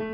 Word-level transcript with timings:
Oi, 0.00 0.06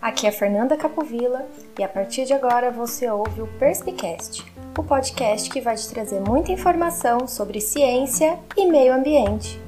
aqui 0.00 0.28
é 0.28 0.30
Fernanda 0.30 0.76
Capovilla 0.76 1.44
e 1.76 1.82
a 1.82 1.88
partir 1.88 2.26
de 2.26 2.32
agora 2.32 2.70
você 2.70 3.10
ouve 3.10 3.42
o 3.42 3.48
Perspicast, 3.58 4.44
o 4.78 4.84
podcast 4.84 5.50
que 5.50 5.60
vai 5.60 5.74
te 5.74 5.88
trazer 5.88 6.20
muita 6.20 6.52
informação 6.52 7.26
sobre 7.26 7.60
ciência 7.60 8.38
e 8.56 8.66
meio 8.66 8.94
ambiente. 8.94 9.60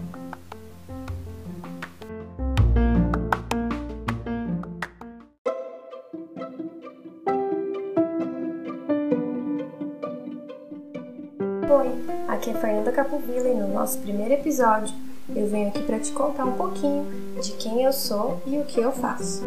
Oi, 11.67 11.91
aqui 12.29 12.51
é 12.51 12.55
Fernanda 12.55 12.93
Capovilla 12.93 13.49
e 13.49 13.55
no 13.55 13.69
nosso 13.69 13.99
primeiro 13.99 14.35
episódio 14.35 14.95
eu 15.35 15.47
venho 15.47 15.69
aqui 15.69 15.83
para 15.83 15.99
te 15.99 16.13
contar 16.13 16.45
um 16.45 16.53
pouquinho 16.53 17.07
de 17.41 17.53
quem 17.53 17.83
eu 17.83 17.93
sou 17.93 18.39
e 18.47 18.59
o 18.59 18.65
que 18.65 18.81
eu 18.81 18.93
faço. 18.93 19.43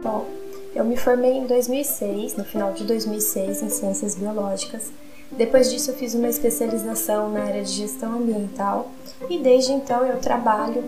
Bom, 0.00 0.24
eu 0.72 0.84
me 0.84 0.96
formei 0.96 1.32
em 1.32 1.46
2006, 1.46 2.36
no 2.36 2.44
final 2.44 2.72
de 2.72 2.84
2006, 2.84 3.62
em 3.62 3.68
Ciências 3.70 4.14
Biológicas. 4.14 4.92
Depois 5.32 5.68
disso, 5.68 5.90
eu 5.90 5.96
fiz 5.96 6.14
uma 6.14 6.28
especialização 6.28 7.28
na 7.30 7.42
área 7.42 7.64
de 7.64 7.72
gestão 7.72 8.12
ambiental 8.18 8.92
e 9.28 9.38
desde 9.38 9.72
então 9.72 10.06
eu 10.06 10.18
trabalho 10.20 10.84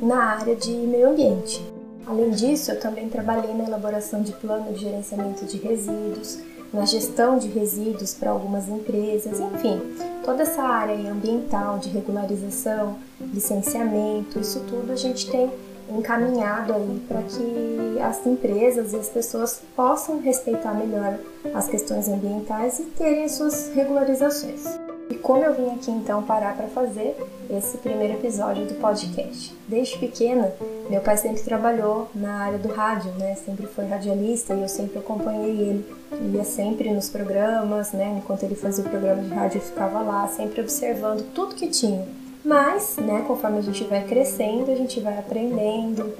na 0.00 0.24
área 0.24 0.56
de 0.56 0.70
meio 0.70 1.10
ambiente. 1.10 1.62
Além 2.06 2.30
disso, 2.30 2.70
eu 2.70 2.80
também 2.80 3.10
trabalhei 3.10 3.52
na 3.52 3.64
elaboração 3.64 4.22
de 4.22 4.32
plano 4.32 4.72
de 4.72 4.80
gerenciamento 4.80 5.44
de 5.44 5.58
resíduos, 5.58 6.38
na 6.74 6.84
gestão 6.84 7.38
de 7.38 7.48
resíduos 7.48 8.14
para 8.14 8.30
algumas 8.30 8.68
empresas, 8.68 9.38
enfim, 9.38 9.80
toda 10.24 10.42
essa 10.42 10.62
área 10.62 10.94
ambiental 11.10 11.78
de 11.78 11.88
regularização, 11.88 12.98
licenciamento, 13.32 14.40
isso 14.40 14.60
tudo 14.68 14.92
a 14.92 14.96
gente 14.96 15.30
tem 15.30 15.50
encaminhado 15.88 16.72
aí 16.72 17.02
para 17.06 17.22
que 17.22 18.00
as 18.00 18.26
empresas 18.26 18.92
e 18.92 18.96
as 18.96 19.08
pessoas 19.08 19.62
possam 19.76 20.20
respeitar 20.20 20.74
melhor 20.74 21.18
as 21.54 21.68
questões 21.68 22.08
ambientais 22.08 22.80
e 22.80 22.84
terem 22.84 23.28
suas 23.28 23.70
regularizações. 23.74 24.64
E 25.10 25.14
como 25.16 25.44
eu 25.44 25.54
vim 25.54 25.70
aqui 25.74 25.90
então 25.90 26.22
parar 26.22 26.56
para 26.56 26.68
fazer 26.68 27.16
esse 27.50 27.78
primeiro 27.78 28.14
episódio 28.14 28.66
do 28.66 28.74
podcast? 28.74 29.54
Desde 29.68 29.98
pequena, 29.98 30.52
meu 30.88 31.00
pai 31.00 31.16
sempre 31.16 31.42
trabalhou 31.42 32.08
na 32.14 32.38
área 32.38 32.58
do 32.58 32.68
rádio, 32.68 33.10
né? 33.12 33.34
Sempre 33.34 33.66
foi 33.66 33.86
radialista 33.86 34.54
e 34.54 34.62
eu 34.62 34.68
sempre 34.68 34.98
acompanhei 34.98 35.50
ele. 35.50 35.86
Ele 36.12 36.36
ia 36.36 36.44
sempre 36.44 36.90
nos 36.90 37.08
programas, 37.08 37.92
né? 37.92 38.16
Enquanto 38.18 38.44
ele 38.44 38.54
fazia 38.54 38.84
o 38.84 38.88
programa 38.88 39.22
de 39.22 39.28
rádio, 39.28 39.58
eu 39.58 39.62
ficava 39.62 40.00
lá, 40.00 40.26
sempre 40.28 40.60
observando 40.60 41.32
tudo 41.32 41.54
que 41.54 41.68
tinha. 41.68 42.06
Mas, 42.44 42.96
né, 42.98 43.24
conforme 43.26 43.58
a 43.58 43.62
gente 43.62 43.84
vai 43.84 44.04
crescendo, 44.04 44.70
a 44.70 44.74
gente 44.74 45.00
vai 45.00 45.18
aprendendo, 45.18 46.14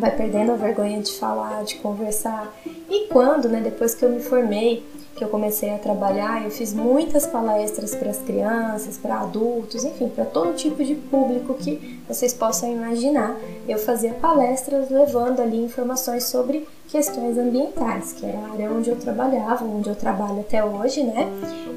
vai 0.00 0.10
perdendo 0.10 0.50
a 0.50 0.56
vergonha 0.56 1.00
de 1.00 1.12
falar, 1.12 1.62
de 1.62 1.76
conversar. 1.76 2.52
E 2.88 3.06
quando, 3.06 3.48
né, 3.48 3.60
depois 3.60 3.94
que 3.94 4.04
eu 4.04 4.10
me 4.10 4.18
formei, 4.18 4.84
que 5.20 5.24
eu 5.24 5.28
comecei 5.28 5.68
a 5.68 5.76
trabalhar, 5.78 6.42
eu 6.42 6.50
fiz 6.50 6.72
muitas 6.72 7.26
palestras 7.26 7.94
para 7.94 8.08
as 8.08 8.16
crianças, 8.20 8.96
para 8.96 9.20
adultos, 9.20 9.84
enfim, 9.84 10.08
para 10.08 10.24
todo 10.24 10.54
tipo 10.54 10.82
de 10.82 10.94
público 10.94 11.52
que 11.52 12.00
vocês 12.08 12.32
possam 12.32 12.72
imaginar. 12.72 13.36
Eu 13.68 13.78
fazia 13.78 14.14
palestras 14.14 14.88
levando 14.88 15.40
ali 15.40 15.62
informações 15.62 16.24
sobre 16.24 16.66
questões 16.88 17.38
ambientais, 17.38 18.14
que 18.14 18.26
era 18.26 18.38
a 18.38 18.52
área 18.52 18.72
onde 18.72 18.90
eu 18.90 18.96
trabalhava, 18.96 19.64
onde 19.64 19.88
eu 19.88 19.94
trabalho 19.94 20.40
até 20.40 20.64
hoje, 20.64 21.04
né? 21.04 21.28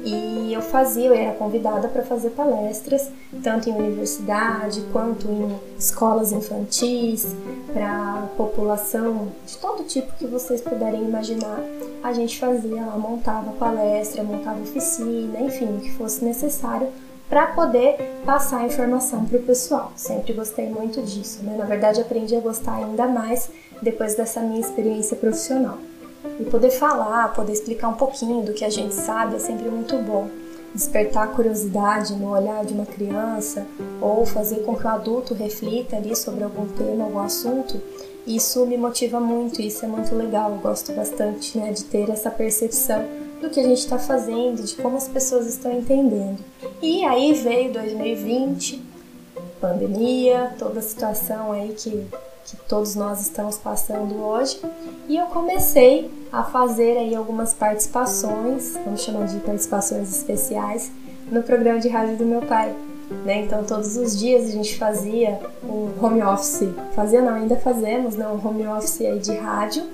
E 0.04 0.52
eu 0.52 0.60
fazia, 0.60 1.06
eu 1.06 1.14
era 1.14 1.32
convidada 1.32 1.86
para 1.88 2.02
fazer 2.02 2.30
palestras, 2.30 3.10
tanto 3.42 3.70
em 3.70 3.76
universidade 3.76 4.82
quanto 4.92 5.28
em 5.28 5.60
escolas 5.78 6.32
infantis, 6.32 7.34
para 7.72 8.26
população 8.36 9.28
de 9.46 9.56
todo 9.58 9.84
tipo 9.84 10.12
que 10.18 10.26
vocês 10.26 10.60
puderem 10.60 11.04
imaginar. 11.04 11.60
A 12.02 12.12
gente 12.12 12.38
fazia 12.38 12.84
lá, 12.84 12.98
montava 12.98 13.33
palestra, 13.58 14.22
montava 14.22 14.60
oficina, 14.60 15.40
enfim, 15.40 15.76
o 15.76 15.80
que 15.80 15.92
fosse 15.92 16.24
necessário 16.24 16.88
para 17.28 17.48
poder 17.48 17.96
passar 18.24 18.60
a 18.60 18.66
informação 18.66 19.24
para 19.24 19.38
o 19.38 19.42
pessoal. 19.42 19.92
Sempre 19.96 20.32
gostei 20.32 20.68
muito 20.68 21.02
disso, 21.02 21.42
né? 21.42 21.56
Na 21.56 21.64
verdade, 21.64 22.00
aprendi 22.00 22.36
a 22.36 22.40
gostar 22.40 22.76
ainda 22.76 23.06
mais 23.06 23.48
depois 23.82 24.14
dessa 24.14 24.40
minha 24.40 24.60
experiência 24.60 25.16
profissional. 25.16 25.78
E 26.38 26.44
poder 26.44 26.70
falar, 26.70 27.32
poder 27.34 27.52
explicar 27.52 27.88
um 27.88 27.94
pouquinho 27.94 28.42
do 28.42 28.52
que 28.52 28.64
a 28.64 28.70
gente 28.70 28.94
sabe 28.94 29.36
é 29.36 29.38
sempre 29.38 29.68
muito 29.68 29.96
bom. 29.98 30.28
Despertar 30.74 31.28
curiosidade 31.28 32.14
no 32.14 32.30
olhar 32.30 32.64
de 32.64 32.74
uma 32.74 32.86
criança 32.86 33.66
ou 34.00 34.26
fazer 34.26 34.64
com 34.64 34.74
que 34.74 34.84
o 34.84 34.88
adulto 34.88 35.32
reflita 35.34 35.96
ali 35.96 36.16
sobre 36.16 36.42
algum 36.42 36.66
tema, 36.66 37.04
algum 37.04 37.20
assunto, 37.20 37.80
isso 38.26 38.64
me 38.64 38.76
motiva 38.76 39.20
muito, 39.20 39.60
isso 39.60 39.84
é 39.84 39.88
muito 39.88 40.14
legal. 40.14 40.50
Eu 40.50 40.58
gosto 40.58 40.92
bastante 40.92 41.58
né, 41.58 41.72
de 41.72 41.84
ter 41.84 42.08
essa 42.08 42.30
percepção 42.30 43.04
do 43.44 43.50
que 43.50 43.60
a 43.60 43.62
gente 43.62 43.78
está 43.78 43.98
fazendo, 43.98 44.62
de 44.62 44.74
como 44.76 44.96
as 44.96 45.06
pessoas 45.06 45.46
estão 45.46 45.72
entendendo. 45.72 46.38
E 46.80 47.04
aí 47.04 47.32
veio 47.34 47.72
2020, 47.72 48.82
pandemia, 49.60 50.54
toda 50.58 50.80
a 50.80 50.82
situação 50.82 51.52
aí 51.52 51.74
que, 51.76 52.06
que 52.46 52.56
todos 52.68 52.94
nós 52.94 53.20
estamos 53.20 53.58
passando 53.58 54.14
hoje, 54.22 54.60
e 55.08 55.16
eu 55.16 55.26
comecei 55.26 56.10
a 56.32 56.42
fazer 56.42 56.96
aí 56.98 57.14
algumas 57.14 57.52
participações, 57.52 58.74
vamos 58.84 59.02
chamar 59.02 59.26
de 59.26 59.38
participações 59.40 60.10
especiais, 60.10 60.90
no 61.30 61.42
programa 61.42 61.80
de 61.80 61.88
rádio 61.88 62.16
do 62.16 62.24
meu 62.24 62.42
pai. 62.42 62.74
Né? 63.24 63.42
Então 63.42 63.62
todos 63.64 63.98
os 63.98 64.18
dias 64.18 64.48
a 64.48 64.50
gente 64.50 64.78
fazia 64.78 65.38
um 65.62 65.90
home 66.02 66.22
office, 66.22 66.68
fazia 66.96 67.20
não, 67.20 67.34
ainda 67.34 67.56
fazemos, 67.56 68.16
né? 68.16 68.26
um 68.26 68.46
home 68.46 68.66
office 68.66 69.02
aí 69.02 69.18
de 69.18 69.34
rádio 69.34 69.84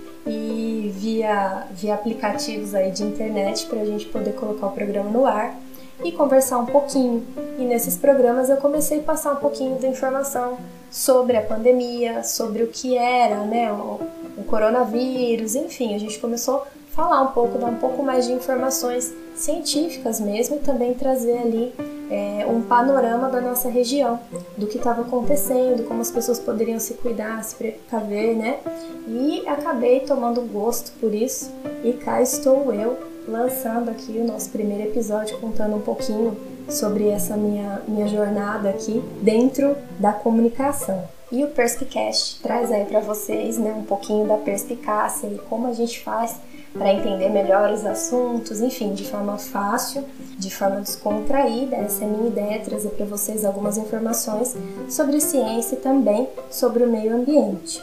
via, 1.21 1.67
via 1.71 1.95
aplicativos 1.95 2.75
aí 2.75 2.91
de 2.91 3.03
internet 3.03 3.67
para 3.67 3.81
a 3.81 3.85
gente 3.85 4.07
poder 4.07 4.33
colocar 4.35 4.69
o 4.69 4.73
programa 4.73 5.11
no 5.11 5.27
ar 5.27 5.55
e 6.03 6.11
conversar 6.13 6.59
um 6.59 6.67
pouquinho. 6.67 7.27
E 7.59 7.63
nesses 7.63 7.97
programas 7.97 8.49
eu 8.49 8.57
comecei 8.57 9.01
a 9.01 9.03
passar 9.03 9.33
um 9.33 9.37
pouquinho 9.37 9.79
da 9.79 9.87
informação 9.87 10.57
sobre 10.91 11.37
a 11.37 11.43
pandemia, 11.43 12.25
sobre 12.25 12.63
o 12.63 12.69
que 12.69 12.97
era 12.97 13.45
né, 13.45 13.71
o, 13.71 14.01
o 14.39 14.45
coronavírus, 14.45 15.55
enfim, 15.55 15.95
a 15.95 15.99
gente 15.99 16.19
começou 16.19 16.57
a 16.57 16.67
falar 16.93 17.21
um 17.21 17.29
pouco, 17.29 17.59
dar 17.59 17.67
um 17.67 17.77
pouco 17.77 18.03
mais 18.03 18.27
de 18.27 18.33
informações 18.33 19.13
científicas 19.37 20.19
mesmo 20.19 20.57
e 20.57 20.61
também 20.61 20.95
trazer 20.95 21.39
ali 21.39 21.73
é, 22.11 22.45
um 22.47 22.61
panorama 22.61 23.29
da 23.29 23.41
nossa 23.41 23.69
região, 23.69 24.19
do 24.57 24.67
que 24.67 24.79
estava 24.79 25.03
acontecendo, 25.03 25.87
como 25.87 26.01
as 26.01 26.11
pessoas 26.11 26.41
poderiam 26.41 26.81
se 26.81 26.95
cuidar, 26.95 27.43
se 27.45 27.55
precaver, 27.55 28.37
né? 28.37 28.59
E 29.07 29.47
acabei 29.47 30.01
tomando 30.01 30.41
gosto 30.43 30.93
por 30.99 31.15
isso 31.15 31.51
e 31.85 31.93
cá 31.93 32.21
estou 32.21 32.73
eu 32.75 32.99
lançando 33.29 33.91
aqui 33.91 34.19
o 34.19 34.25
nosso 34.25 34.51
primeiro 34.51 34.91
episódio 34.91 35.39
contando 35.39 35.77
um 35.77 35.81
pouquinho 35.81 36.37
sobre 36.69 37.09
essa 37.09 37.37
minha, 37.37 37.81
minha 37.87 38.09
jornada 38.09 38.71
aqui 38.71 39.03
dentro 39.23 39.77
da 39.99 40.13
comunicação. 40.13 41.05
E 41.33 41.45
o 41.45 41.49
Perspicast 41.49 42.41
traz 42.43 42.73
aí 42.73 42.85
para 42.85 43.01
vocês 43.01 43.57
né, 43.57 43.73
um 43.73 43.85
pouquinho 43.85 44.27
da 44.27 44.37
perspicácia 44.37 45.29
e 45.29 45.39
como 45.39 45.69
a 45.69 45.73
gente 45.73 46.01
faz 46.01 46.37
para 46.73 46.93
entender 46.93 47.29
melhor 47.29 47.73
os 47.73 47.85
assuntos, 47.85 48.61
enfim, 48.61 48.95
de 48.95 49.05
forma 49.05 49.39
fácil, 49.39 50.05
de 50.39 50.55
forma 50.55 50.81
descontraída. 50.81 51.77
Essa 51.77 52.05
é 52.05 52.07
a 52.07 52.11
minha 52.11 52.29
ideia, 52.29 52.61
trazer 52.61 52.91
para 52.91 53.07
vocês 53.07 53.45
algumas 53.45 53.77
informações 53.77 54.57
sobre 54.89 55.21
ciência 55.21 55.75
e 55.75 55.79
também 55.79 56.29
sobre 56.51 56.85
o 56.85 56.89
meio 56.89 57.15
ambiente. 57.15 57.83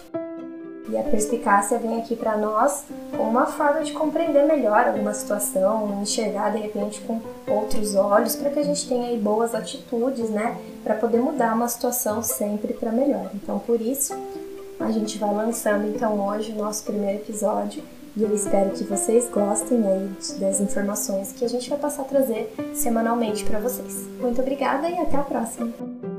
E 0.89 0.97
a 0.97 1.03
perspicácia 1.03 1.77
vem 1.77 1.99
aqui 1.99 2.15
para 2.15 2.37
nós 2.37 2.83
como 3.11 3.29
uma 3.29 3.45
forma 3.45 3.83
de 3.83 3.91
compreender 3.91 4.45
melhor 4.45 4.87
alguma 4.87 5.13
situação, 5.13 5.99
enxergar 6.01 6.51
de 6.51 6.59
repente 6.59 7.01
com 7.01 7.19
outros 7.47 7.95
olhos, 7.95 8.35
para 8.35 8.49
que 8.49 8.59
a 8.59 8.63
gente 8.63 8.87
tenha 8.87 9.07
aí 9.07 9.17
boas 9.17 9.53
atitudes, 9.53 10.29
né, 10.29 10.57
para 10.83 10.95
poder 10.95 11.19
mudar 11.19 11.53
uma 11.53 11.67
situação 11.67 12.23
sempre 12.23 12.73
para 12.73 12.91
melhor. 12.91 13.29
Então, 13.33 13.59
por 13.59 13.81
isso, 13.81 14.13
a 14.79 14.91
gente 14.91 15.17
vai 15.17 15.33
lançando 15.33 15.87
então 15.87 16.19
hoje 16.27 16.51
o 16.51 16.55
nosso 16.55 16.83
primeiro 16.83 17.17
episódio 17.17 17.83
e 18.15 18.23
eu 18.23 18.33
espero 18.33 18.71
que 18.71 18.83
vocês 18.83 19.29
gostem 19.29 19.85
aí 19.85 20.09
das 20.39 20.59
informações 20.59 21.31
que 21.31 21.45
a 21.45 21.49
gente 21.49 21.69
vai 21.69 21.77
passar 21.77 22.01
a 22.01 22.05
trazer 22.05 22.51
semanalmente 22.73 23.43
para 23.45 23.59
vocês. 23.59 24.07
Muito 24.19 24.41
obrigada 24.41 24.89
e 24.89 24.97
até 24.97 25.17
a 25.17 25.23
próxima! 25.23 26.16